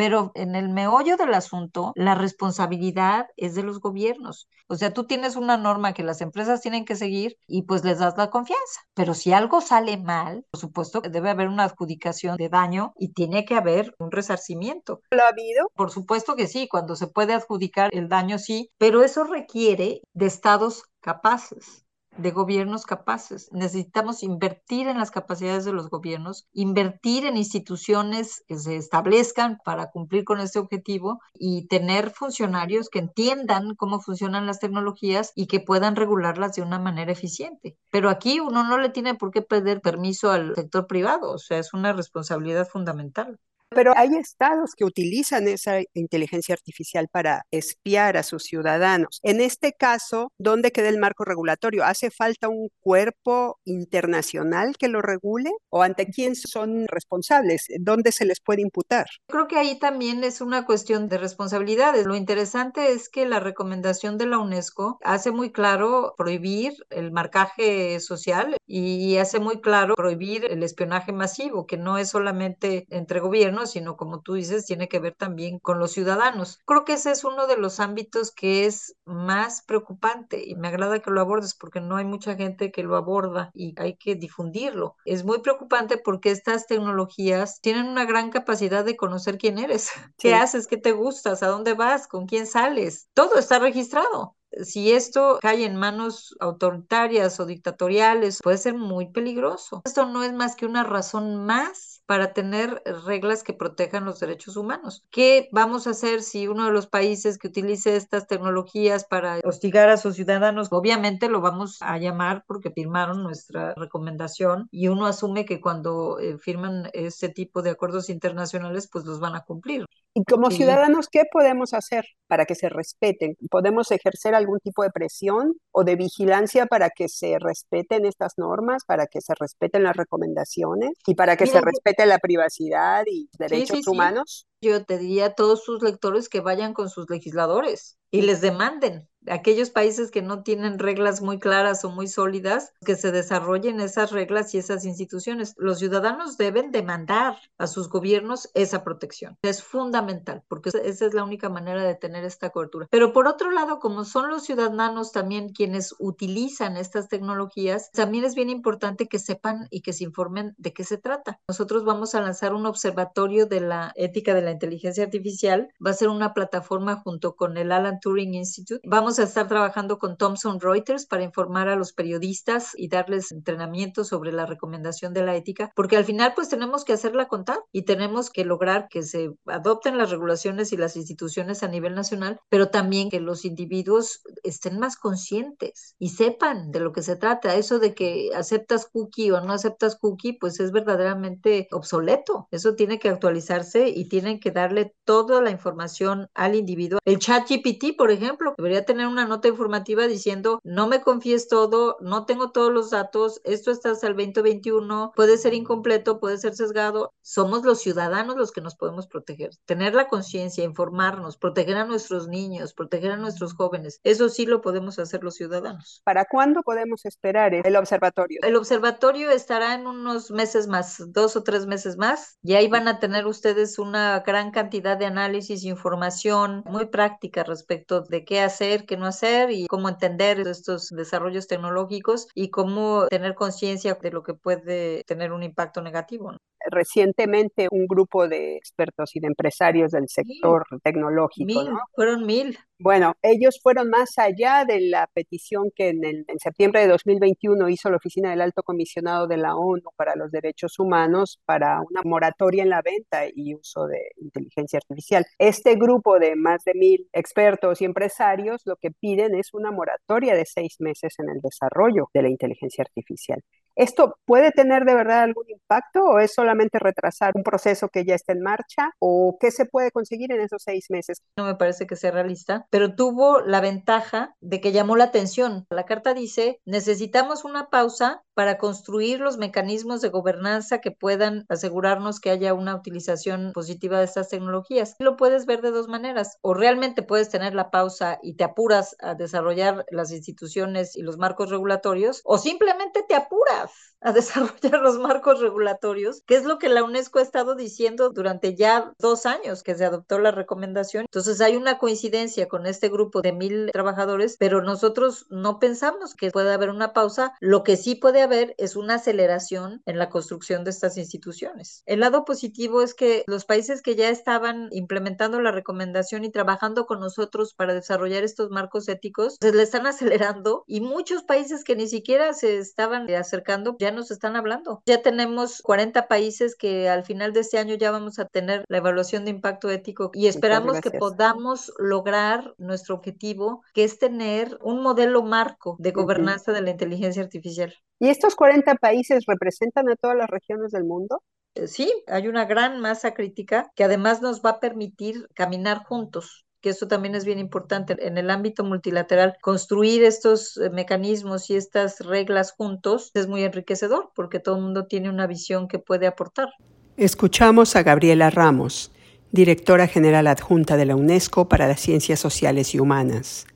Pero 0.00 0.32
en 0.34 0.56
el 0.56 0.70
meollo 0.70 1.18
del 1.18 1.34
asunto, 1.34 1.92
la 1.94 2.14
responsabilidad 2.14 3.26
es 3.36 3.54
de 3.54 3.62
los 3.62 3.80
gobiernos. 3.80 4.48
O 4.66 4.76
sea, 4.76 4.94
tú 4.94 5.04
tienes 5.04 5.36
una 5.36 5.58
norma 5.58 5.92
que 5.92 6.02
las 6.02 6.22
empresas 6.22 6.62
tienen 6.62 6.86
que 6.86 6.96
seguir 6.96 7.36
y 7.46 7.64
pues 7.64 7.84
les 7.84 7.98
das 7.98 8.14
la 8.16 8.30
confianza. 8.30 8.80
Pero 8.94 9.12
si 9.12 9.34
algo 9.34 9.60
sale 9.60 9.98
mal, 9.98 10.46
por 10.50 10.58
supuesto 10.58 11.02
que 11.02 11.10
debe 11.10 11.28
haber 11.28 11.48
una 11.48 11.64
adjudicación 11.64 12.38
de 12.38 12.48
daño 12.48 12.94
y 12.96 13.12
tiene 13.12 13.44
que 13.44 13.56
haber 13.56 13.94
un 13.98 14.10
resarcimiento. 14.10 15.02
¿Lo 15.10 15.22
ha 15.22 15.28
habido? 15.28 15.66
Por 15.74 15.90
supuesto 15.90 16.34
que 16.34 16.46
sí, 16.46 16.66
cuando 16.66 16.96
se 16.96 17.08
puede 17.08 17.34
adjudicar 17.34 17.90
el 17.92 18.08
daño 18.08 18.38
sí, 18.38 18.70
pero 18.78 19.02
eso 19.02 19.24
requiere 19.24 20.00
de 20.14 20.24
estados 20.24 20.84
capaces 21.02 21.84
de 22.16 22.30
gobiernos 22.30 22.84
capaces. 22.86 23.48
Necesitamos 23.52 24.22
invertir 24.22 24.88
en 24.88 24.98
las 24.98 25.10
capacidades 25.10 25.64
de 25.64 25.72
los 25.72 25.88
gobiernos, 25.88 26.46
invertir 26.52 27.26
en 27.26 27.36
instituciones 27.36 28.44
que 28.46 28.58
se 28.58 28.76
establezcan 28.76 29.58
para 29.64 29.90
cumplir 29.90 30.24
con 30.24 30.40
este 30.40 30.58
objetivo 30.58 31.20
y 31.34 31.66
tener 31.68 32.10
funcionarios 32.10 32.88
que 32.88 32.98
entiendan 32.98 33.74
cómo 33.76 34.00
funcionan 34.00 34.46
las 34.46 34.60
tecnologías 34.60 35.32
y 35.34 35.46
que 35.46 35.60
puedan 35.60 35.96
regularlas 35.96 36.54
de 36.54 36.62
una 36.62 36.78
manera 36.78 37.12
eficiente. 37.12 37.76
Pero 37.90 38.10
aquí 38.10 38.40
uno 38.40 38.64
no 38.64 38.78
le 38.78 38.90
tiene 38.90 39.14
por 39.14 39.30
qué 39.30 39.42
pedir 39.42 39.80
permiso 39.80 40.30
al 40.30 40.54
sector 40.54 40.86
privado, 40.86 41.32
o 41.32 41.38
sea, 41.38 41.58
es 41.58 41.72
una 41.74 41.92
responsabilidad 41.92 42.66
fundamental. 42.66 43.38
Pero 43.72 43.92
hay 43.96 44.16
estados 44.16 44.74
que 44.76 44.84
utilizan 44.84 45.46
esa 45.46 45.80
inteligencia 45.94 46.54
artificial 46.54 47.06
para 47.10 47.42
espiar 47.52 48.16
a 48.16 48.24
sus 48.24 48.42
ciudadanos. 48.42 49.20
En 49.22 49.40
este 49.40 49.72
caso, 49.72 50.32
¿dónde 50.38 50.72
queda 50.72 50.88
el 50.88 50.98
marco 50.98 51.24
regulatorio? 51.24 51.84
¿Hace 51.84 52.10
falta 52.10 52.48
un 52.48 52.68
cuerpo 52.80 53.60
internacional 53.64 54.76
que 54.76 54.88
lo 54.88 55.02
regule? 55.02 55.50
¿O 55.68 55.82
ante 55.82 56.06
quién 56.06 56.34
son 56.34 56.86
responsables? 56.88 57.66
¿Dónde 57.78 58.10
se 58.10 58.24
les 58.24 58.40
puede 58.40 58.62
imputar? 58.62 59.06
Creo 59.28 59.46
que 59.46 59.56
ahí 59.56 59.78
también 59.78 60.24
es 60.24 60.40
una 60.40 60.66
cuestión 60.66 61.08
de 61.08 61.18
responsabilidades. 61.18 62.06
Lo 62.06 62.16
interesante 62.16 62.92
es 62.92 63.08
que 63.08 63.24
la 63.26 63.38
recomendación 63.38 64.18
de 64.18 64.26
la 64.26 64.38
UNESCO 64.38 64.98
hace 65.02 65.30
muy 65.30 65.52
claro 65.52 66.14
prohibir 66.16 66.72
el 66.90 67.12
marcaje 67.12 68.00
social 68.00 68.56
y 68.66 69.16
hace 69.18 69.38
muy 69.38 69.60
claro 69.60 69.94
prohibir 69.94 70.46
el 70.50 70.62
espionaje 70.62 71.12
masivo, 71.12 71.66
que 71.66 71.76
no 71.76 71.98
es 71.98 72.10
solamente 72.10 72.86
entre 72.90 73.20
gobiernos, 73.20 73.59
sino 73.66 73.96
como 73.96 74.20
tú 74.20 74.34
dices, 74.34 74.66
tiene 74.66 74.88
que 74.88 74.98
ver 74.98 75.14
también 75.14 75.58
con 75.58 75.78
los 75.78 75.92
ciudadanos. 75.92 76.58
Creo 76.64 76.84
que 76.84 76.94
ese 76.94 77.10
es 77.10 77.24
uno 77.24 77.46
de 77.46 77.56
los 77.56 77.80
ámbitos 77.80 78.32
que 78.32 78.66
es 78.66 78.94
más 79.04 79.62
preocupante 79.62 80.42
y 80.46 80.54
me 80.54 80.68
agrada 80.68 81.00
que 81.00 81.10
lo 81.10 81.20
abordes 81.20 81.54
porque 81.54 81.80
no 81.80 81.96
hay 81.96 82.04
mucha 82.04 82.36
gente 82.36 82.70
que 82.70 82.82
lo 82.82 82.96
aborda 82.96 83.50
y 83.54 83.74
hay 83.80 83.96
que 83.96 84.14
difundirlo. 84.14 84.96
Es 85.04 85.24
muy 85.24 85.40
preocupante 85.40 85.98
porque 85.98 86.30
estas 86.30 86.66
tecnologías 86.66 87.60
tienen 87.60 87.86
una 87.86 88.04
gran 88.04 88.30
capacidad 88.30 88.84
de 88.84 88.96
conocer 88.96 89.38
quién 89.38 89.58
eres, 89.58 89.90
qué 90.18 90.34
haces, 90.34 90.66
qué 90.66 90.76
te 90.76 90.92
gustas, 90.92 91.42
a 91.42 91.48
dónde 91.48 91.74
vas, 91.74 92.06
con 92.06 92.26
quién 92.26 92.46
sales. 92.46 93.08
Todo 93.14 93.38
está 93.38 93.58
registrado 93.58 94.36
si 94.62 94.92
esto 94.92 95.38
cae 95.40 95.64
en 95.64 95.76
manos 95.76 96.34
autoritarias 96.40 97.38
o 97.40 97.46
dictatoriales, 97.46 98.40
puede 98.42 98.58
ser 98.58 98.74
muy 98.74 99.10
peligroso. 99.10 99.82
Esto 99.84 100.06
no 100.06 100.24
es 100.24 100.32
más 100.32 100.56
que 100.56 100.66
una 100.66 100.82
razón 100.82 101.44
más 101.44 101.99
para 102.10 102.32
tener 102.32 102.82
reglas 103.06 103.44
que 103.44 103.52
protejan 103.52 104.04
los 104.04 104.18
derechos 104.18 104.56
humanos. 104.56 105.04
¿Qué 105.12 105.48
vamos 105.52 105.86
a 105.86 105.90
hacer 105.90 106.22
si 106.22 106.48
uno 106.48 106.66
de 106.66 106.72
los 106.72 106.88
países 106.88 107.38
que 107.38 107.46
utilice 107.46 107.94
estas 107.94 108.26
tecnologías 108.26 109.04
para 109.04 109.38
hostigar 109.44 109.88
a 109.90 109.96
sus 109.96 110.16
ciudadanos, 110.16 110.72
obviamente 110.72 111.28
lo 111.28 111.40
vamos 111.40 111.80
a 111.82 111.98
llamar 111.98 112.42
porque 112.48 112.72
firmaron 112.72 113.22
nuestra 113.22 113.74
recomendación 113.76 114.66
y 114.72 114.88
uno 114.88 115.06
asume 115.06 115.44
que 115.44 115.60
cuando 115.60 116.18
eh, 116.18 116.36
firman 116.38 116.90
este 116.94 117.28
tipo 117.28 117.62
de 117.62 117.70
acuerdos 117.70 118.10
internacionales, 118.10 118.88
pues 118.90 119.04
los 119.04 119.20
van 119.20 119.36
a 119.36 119.44
cumplir. 119.44 119.86
Y 120.12 120.24
como 120.24 120.50
ciudadanos, 120.50 121.06
¿qué 121.08 121.22
podemos 121.30 121.74
hacer 121.74 122.06
para 122.30 122.46
que 122.46 122.54
se 122.54 122.68
respeten? 122.68 123.36
¿Podemos 123.50 123.90
ejercer 123.90 124.36
algún 124.36 124.60
tipo 124.60 124.84
de 124.84 124.90
presión 124.90 125.54
o 125.72 125.82
de 125.82 125.96
vigilancia 125.96 126.66
para 126.66 126.88
que 126.90 127.08
se 127.08 127.40
respeten 127.40 128.06
estas 128.06 128.34
normas, 128.38 128.84
para 128.84 129.08
que 129.08 129.20
se 129.20 129.34
respeten 129.34 129.82
las 129.82 129.96
recomendaciones 129.96 130.92
y 131.08 131.16
para 131.16 131.36
que 131.36 131.48
se 131.48 131.60
respete 131.60 132.06
la 132.06 132.18
privacidad 132.18 133.02
y 133.10 133.28
derechos 133.36 133.84
humanos? 133.88 134.46
Yo 134.62 134.84
te 134.84 134.98
diría 134.98 135.26
a 135.26 135.34
todos 135.34 135.64
sus 135.64 135.82
lectores 135.82 136.28
que 136.28 136.40
vayan 136.40 136.74
con 136.74 136.90
sus 136.90 137.08
legisladores 137.08 137.98
y 138.10 138.20
les 138.22 138.42
demanden 138.42 139.08
aquellos 139.26 139.70
países 139.70 140.10
que 140.10 140.22
no 140.22 140.42
tienen 140.42 140.78
reglas 140.78 141.20
muy 141.20 141.38
claras 141.38 141.84
o 141.84 141.90
muy 141.90 142.08
sólidas, 142.08 142.72
que 142.84 142.96
se 142.96 143.12
desarrollen 143.12 143.80
esas 143.80 144.12
reglas 144.12 144.54
y 144.54 144.58
esas 144.58 144.84
instituciones. 144.84 145.54
Los 145.56 145.78
ciudadanos 145.78 146.36
deben 146.36 146.70
demandar 146.70 147.36
a 147.58 147.66
sus 147.66 147.88
gobiernos 147.88 148.50
esa 148.54 148.82
protección. 148.82 149.36
Es 149.42 149.62
fundamental 149.62 150.42
porque 150.48 150.70
esa 150.70 151.06
es 151.06 151.14
la 151.14 151.24
única 151.24 151.48
manera 151.48 151.82
de 151.82 151.94
tener 151.94 152.24
esta 152.24 152.50
cobertura. 152.50 152.86
Pero 152.90 153.12
por 153.12 153.26
otro 153.26 153.50
lado, 153.50 153.78
como 153.78 154.04
son 154.04 154.30
los 154.30 154.44
ciudadanos 154.44 155.12
también 155.12 155.52
quienes 155.52 155.94
utilizan 155.98 156.76
estas 156.76 157.08
tecnologías, 157.08 157.90
también 157.92 158.24
es 158.24 158.34
bien 158.34 158.50
importante 158.50 159.06
que 159.06 159.18
sepan 159.18 159.66
y 159.70 159.82
que 159.82 159.92
se 159.92 160.04
informen 160.04 160.54
de 160.56 160.72
qué 160.72 160.84
se 160.84 160.98
trata. 160.98 161.40
Nosotros 161.48 161.84
vamos 161.84 162.14
a 162.14 162.20
lanzar 162.20 162.54
un 162.54 162.66
observatorio 162.66 163.46
de 163.46 163.60
la 163.60 163.92
ética 163.96 164.34
de 164.34 164.42
la 164.42 164.49
inteligencia 164.52 165.04
artificial. 165.04 165.68
Va 165.84 165.90
a 165.90 165.94
ser 165.94 166.08
una 166.08 166.34
plataforma 166.34 166.96
junto 166.96 167.34
con 167.34 167.56
el 167.56 167.72
Alan 167.72 168.00
Turing 168.00 168.34
Institute. 168.34 168.80
Vamos 168.84 169.18
a 169.18 169.24
estar 169.24 169.48
trabajando 169.48 169.98
con 169.98 170.16
Thomson 170.16 170.60
Reuters 170.60 171.06
para 171.06 171.22
informar 171.22 171.68
a 171.68 171.76
los 171.76 171.92
periodistas 171.92 172.72
y 172.76 172.88
darles 172.88 173.32
entrenamiento 173.32 174.04
sobre 174.04 174.32
la 174.32 174.46
recomendación 174.46 175.12
de 175.14 175.22
la 175.22 175.36
ética, 175.36 175.72
porque 175.74 175.96
al 175.96 176.04
final 176.04 176.32
pues 176.34 176.48
tenemos 176.48 176.84
que 176.84 176.92
hacerla 176.92 177.28
contar 177.28 177.58
y 177.72 177.82
tenemos 177.82 178.30
que 178.30 178.44
lograr 178.44 178.88
que 178.88 179.02
se 179.02 179.32
adopten 179.46 179.98
las 179.98 180.10
regulaciones 180.10 180.72
y 180.72 180.76
las 180.76 180.96
instituciones 180.96 181.62
a 181.62 181.68
nivel 181.68 181.94
nacional, 181.94 182.40
pero 182.48 182.68
también 182.68 183.10
que 183.10 183.20
los 183.20 183.44
individuos 183.44 184.22
estén 184.42 184.78
más 184.78 184.96
conscientes 184.96 185.94
y 185.98 186.10
sepan 186.10 186.70
de 186.70 186.80
lo 186.80 186.92
que 186.92 187.02
se 187.02 187.16
trata. 187.16 187.54
Eso 187.54 187.78
de 187.78 187.94
que 187.94 188.30
aceptas 188.34 188.86
cookie 188.86 189.30
o 189.30 189.40
no 189.40 189.52
aceptas 189.52 189.96
cookie, 189.96 190.32
pues 190.32 190.60
es 190.60 190.72
verdaderamente 190.72 191.68
obsoleto. 191.70 192.48
Eso 192.50 192.74
tiene 192.74 192.98
que 192.98 193.08
actualizarse 193.08 193.88
y 193.88 194.08
tienen 194.08 194.39
que 194.40 194.50
darle 194.50 194.94
toda 195.04 195.40
la 195.40 195.50
información 195.50 196.28
al 196.34 196.54
individuo. 196.54 196.98
El 197.04 197.18
chat 197.18 197.48
GPT, 197.48 197.96
por 197.96 198.10
ejemplo, 198.10 198.54
debería 198.56 198.84
tener 198.84 199.06
una 199.06 199.26
nota 199.26 199.48
informativa 199.48 200.06
diciendo, 200.06 200.60
no 200.64 200.86
me 200.88 201.00
confíes 201.00 201.48
todo, 201.48 201.96
no 202.00 202.26
tengo 202.26 202.50
todos 202.50 202.72
los 202.72 202.90
datos, 202.90 203.40
esto 203.44 203.70
está 203.70 203.90
hasta 203.90 204.06
el 204.06 204.16
2021, 204.16 205.12
puede 205.14 205.36
ser 205.36 205.54
incompleto, 205.54 206.20
puede 206.20 206.38
ser 206.38 206.54
sesgado. 206.54 207.12
Somos 207.22 207.64
los 207.64 207.80
ciudadanos 207.80 208.36
los 208.36 208.52
que 208.52 208.60
nos 208.60 208.76
podemos 208.76 209.06
proteger. 209.06 209.50
Tener 209.66 209.94
la 209.94 210.08
conciencia, 210.08 210.64
informarnos, 210.64 211.36
proteger 211.36 211.76
a 211.76 211.84
nuestros 211.84 212.28
niños, 212.28 212.74
proteger 212.74 213.12
a 213.12 213.16
nuestros 213.16 213.54
jóvenes. 213.54 214.00
Eso 214.04 214.28
sí 214.28 214.46
lo 214.46 214.60
podemos 214.60 214.98
hacer 214.98 215.22
los 215.22 215.34
ciudadanos. 215.34 216.00
¿Para 216.04 216.24
cuándo 216.24 216.62
podemos 216.62 217.04
esperar 217.04 217.54
el 217.54 217.76
observatorio? 217.76 218.40
El 218.42 218.56
observatorio 218.56 219.30
estará 219.30 219.74
en 219.74 219.86
unos 219.86 220.30
meses 220.30 220.66
más, 220.66 221.02
dos 221.12 221.36
o 221.36 221.42
tres 221.42 221.66
meses 221.66 221.96
más, 221.96 222.38
y 222.42 222.54
ahí 222.54 222.68
van 222.68 222.88
a 222.88 222.98
tener 222.98 223.26
ustedes 223.26 223.78
una 223.78 224.22
gran 224.30 224.52
cantidad 224.52 224.96
de 224.96 225.06
análisis, 225.06 225.64
información 225.64 226.62
muy 226.64 226.86
práctica 226.86 227.42
respecto 227.42 228.02
de 228.02 228.24
qué 228.24 228.40
hacer, 228.40 228.86
qué 228.86 228.96
no 228.96 229.06
hacer 229.06 229.50
y 229.50 229.66
cómo 229.66 229.88
entender 229.88 230.38
estos 230.46 230.90
desarrollos 230.90 231.48
tecnológicos 231.48 232.28
y 232.32 232.50
cómo 232.50 233.08
tener 233.08 233.34
conciencia 233.34 233.98
de 234.00 234.12
lo 234.12 234.22
que 234.22 234.34
puede 234.34 235.02
tener 235.02 235.32
un 235.32 235.42
impacto 235.42 235.82
negativo. 235.82 236.36
Recientemente 236.70 237.66
un 237.72 237.86
grupo 237.86 238.28
de 238.28 238.56
expertos 238.56 239.16
y 239.16 239.20
de 239.20 239.26
empresarios 239.26 239.90
del 239.90 240.08
sector 240.08 240.64
tecnológico. 240.84 241.46
Mil, 241.46 241.70
fueron 241.94 242.26
mil. 242.26 242.56
Bueno, 242.78 243.14
ellos 243.22 243.58
fueron 243.62 243.88
más 243.90 244.18
allá 244.18 244.64
de 244.64 244.80
la 244.80 245.08
petición 245.12 245.70
que 245.74 245.88
en, 245.88 246.04
en, 246.04 246.38
septiembre 246.38 246.82
de 246.82 246.88
2021 246.88 247.68
hizo 247.68 247.90
la 247.90 247.96
Oficina 247.96 248.30
del 248.30 248.42
Alto 248.42 248.62
Comisionado 248.62 249.26
de 249.26 249.38
la 249.38 249.56
ONU 249.56 249.90
para 249.96 250.14
los 250.16 250.30
Derechos 250.30 250.78
Humanos 250.78 251.40
para 251.46 251.80
una 251.80 252.02
moratoria 252.04 252.62
en 252.62 252.70
la 252.70 252.82
venta 252.82 253.24
y 253.34 253.54
uso 253.54 253.86
de 253.86 254.12
inteligencia 254.20 254.78
artificial. 254.78 255.26
Este 255.38 255.74
grupo 255.76 256.18
de 256.18 256.36
más 256.36 256.64
de 256.64 256.74
mil 256.74 257.08
expertos 257.12 257.80
y 257.80 257.84
empresarios 257.84 258.62
lo 258.64 258.76
que 258.76 258.90
piden 258.90 259.34
es 259.34 259.52
una 259.54 259.70
moratoria 259.70 260.34
de 260.34 260.46
seis 260.46 260.76
meses 260.80 261.14
en 261.18 261.28
el 261.30 261.40
desarrollo 261.40 262.08
de 262.14 262.22
la 262.22 262.28
inteligencia 262.28 262.82
artificial. 262.82 263.42
¿Esto 263.80 264.18
puede 264.26 264.50
tener 264.50 264.84
de 264.84 264.94
verdad 264.94 265.22
algún 265.22 265.48
impacto 265.48 266.04
o 266.04 266.18
es 266.18 266.34
solamente 266.34 266.78
retrasar 266.78 267.32
un 267.34 267.42
proceso 267.42 267.88
que 267.88 268.04
ya 268.04 268.14
está 268.14 268.34
en 268.34 268.42
marcha? 268.42 268.90
¿O 268.98 269.38
qué 269.40 269.50
se 269.50 269.64
puede 269.64 269.90
conseguir 269.90 270.30
en 270.32 270.42
esos 270.42 270.62
seis 270.62 270.90
meses? 270.90 271.22
No 271.38 271.46
me 271.46 271.54
parece 271.54 271.86
que 271.86 271.96
sea 271.96 272.10
realista, 272.10 272.66
pero 272.68 272.94
tuvo 272.94 273.40
la 273.40 273.62
ventaja 273.62 274.34
de 274.42 274.60
que 274.60 274.72
llamó 274.72 274.96
la 274.96 275.04
atención. 275.04 275.64
La 275.70 275.86
carta 275.86 276.12
dice, 276.12 276.60
necesitamos 276.66 277.46
una 277.46 277.70
pausa 277.70 278.22
para 278.34 278.58
construir 278.58 279.20
los 279.20 279.38
mecanismos 279.38 280.02
de 280.02 280.10
gobernanza 280.10 280.82
que 280.82 280.90
puedan 280.90 281.46
asegurarnos 281.48 282.20
que 282.20 282.30
haya 282.30 282.52
una 282.52 282.76
utilización 282.76 283.52
positiva 283.54 283.98
de 283.98 284.04
estas 284.04 284.28
tecnologías. 284.28 284.96
Lo 284.98 285.16
puedes 285.16 285.46
ver 285.46 285.62
de 285.62 285.70
dos 285.70 285.88
maneras, 285.88 286.36
o 286.42 286.52
realmente 286.52 287.02
puedes 287.02 287.30
tener 287.30 287.54
la 287.54 287.70
pausa 287.70 288.18
y 288.22 288.36
te 288.36 288.44
apuras 288.44 288.94
a 289.00 289.14
desarrollar 289.14 289.86
las 289.90 290.10
instituciones 290.12 290.96
y 290.96 291.02
los 291.02 291.16
marcos 291.16 291.50
regulatorios, 291.50 292.20
o 292.24 292.36
simplemente 292.36 293.02
te 293.08 293.14
apuras 293.14 293.69
a 294.00 294.12
desarrollar 294.12 294.80
los 294.80 294.98
marcos 294.98 295.40
regulatorios, 295.40 296.22
que 296.26 296.36
es 296.36 296.44
lo 296.44 296.58
que 296.58 296.68
la 296.68 296.82
UNESCO 296.82 297.18
ha 297.18 297.22
estado 297.22 297.54
diciendo 297.54 298.10
durante 298.10 298.54
ya 298.54 298.92
dos 298.98 299.26
años 299.26 299.62
que 299.62 299.74
se 299.74 299.84
adoptó 299.84 300.18
la 300.18 300.30
recomendación. 300.30 301.04
Entonces 301.04 301.40
hay 301.40 301.56
una 301.56 301.78
coincidencia 301.78 302.48
con 302.48 302.66
este 302.66 302.88
grupo 302.88 303.20
de 303.20 303.32
mil 303.32 303.70
trabajadores, 303.72 304.36
pero 304.38 304.62
nosotros 304.62 305.26
no 305.28 305.58
pensamos 305.58 306.14
que 306.14 306.30
pueda 306.30 306.54
haber 306.54 306.70
una 306.70 306.92
pausa. 306.92 307.34
Lo 307.40 307.62
que 307.62 307.76
sí 307.76 307.94
puede 307.94 308.22
haber 308.22 308.54
es 308.58 308.74
una 308.74 308.94
aceleración 308.94 309.82
en 309.84 309.98
la 309.98 310.08
construcción 310.08 310.64
de 310.64 310.70
estas 310.70 310.96
instituciones. 310.96 311.82
El 311.86 312.00
lado 312.00 312.24
positivo 312.24 312.82
es 312.82 312.94
que 312.94 313.24
los 313.26 313.44
países 313.44 313.82
que 313.82 313.96
ya 313.96 314.08
estaban 314.08 314.68
implementando 314.72 315.40
la 315.40 315.52
recomendación 315.52 316.24
y 316.24 316.30
trabajando 316.30 316.86
con 316.86 317.00
nosotros 317.00 317.54
para 317.54 317.74
desarrollar 317.74 318.24
estos 318.24 318.50
marcos 318.50 318.88
éticos, 318.88 319.36
se 319.40 319.52
le 319.52 319.62
están 319.62 319.86
acelerando 319.86 320.64
y 320.66 320.80
muchos 320.80 321.22
países 321.22 321.64
que 321.64 321.76
ni 321.76 321.86
siquiera 321.86 322.32
se 322.32 322.58
estaban 322.58 323.10
acercando 323.10 323.59
ya 323.78 323.90
nos 323.90 324.10
están 324.10 324.36
hablando. 324.36 324.82
Ya 324.86 325.02
tenemos 325.02 325.62
40 325.62 326.08
países 326.08 326.56
que 326.56 326.88
al 326.88 327.04
final 327.04 327.32
de 327.32 327.40
este 327.40 327.58
año 327.58 327.74
ya 327.74 327.90
vamos 327.90 328.18
a 328.18 328.26
tener 328.26 328.64
la 328.68 328.78
evaluación 328.78 329.24
de 329.24 329.30
impacto 329.30 329.70
ético 329.70 330.10
y 330.14 330.26
esperamos 330.26 330.80
que 330.80 330.90
podamos 330.90 331.72
lograr 331.78 332.54
nuestro 332.58 332.94
objetivo, 332.94 333.62
que 333.74 333.84
es 333.84 333.98
tener 333.98 334.58
un 334.62 334.82
modelo 334.82 335.22
marco 335.22 335.76
de 335.78 335.92
gobernanza 335.92 336.52
de 336.52 336.62
la 336.62 336.70
inteligencia 336.70 337.22
artificial. 337.22 337.74
¿Y 337.98 338.08
estos 338.08 338.34
40 338.34 338.76
países 338.76 339.24
representan 339.26 339.88
a 339.88 339.96
todas 339.96 340.16
las 340.16 340.30
regiones 340.30 340.72
del 340.72 340.84
mundo? 340.84 341.22
Eh, 341.54 341.66
sí, 341.66 341.92
hay 342.06 342.28
una 342.28 342.44
gran 342.44 342.80
masa 342.80 343.12
crítica 343.12 343.70
que 343.74 343.84
además 343.84 344.22
nos 344.22 344.40
va 344.42 344.50
a 344.50 344.60
permitir 344.60 345.28
caminar 345.34 345.84
juntos 345.84 346.46
que 346.60 346.70
eso 346.70 346.88
también 346.88 347.14
es 347.14 347.24
bien 347.24 347.38
importante 347.38 347.96
en 348.06 348.18
el 348.18 348.30
ámbito 348.30 348.64
multilateral. 348.64 349.36
Construir 349.40 350.04
estos 350.04 350.56
eh, 350.56 350.70
mecanismos 350.70 351.50
y 351.50 351.56
estas 351.56 352.00
reglas 352.00 352.52
juntos 352.52 353.10
es 353.14 353.26
muy 353.26 353.42
enriquecedor 353.42 354.10
porque 354.14 354.38
todo 354.38 354.56
el 354.56 354.62
mundo 354.62 354.86
tiene 354.86 355.08
una 355.08 355.26
visión 355.26 355.68
que 355.68 355.78
puede 355.78 356.06
aportar. 356.06 356.48
Escuchamos 356.96 357.76
a 357.76 357.82
Gabriela 357.82 358.30
Ramos, 358.30 358.92
directora 359.32 359.86
general 359.86 360.26
adjunta 360.26 360.76
de 360.76 360.86
la 360.86 360.96
UNESCO 360.96 361.48
para 361.48 361.66
las 361.66 361.80
Ciencias 361.80 362.20
Sociales 362.20 362.74
y 362.74 362.80
Humanas. 362.80 363.46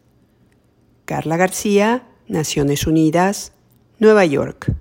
Carla 1.04 1.36
García, 1.36 2.08
Naciones 2.26 2.86
Unidas, 2.86 3.52
Nueva 3.98 4.24
York. 4.24 4.74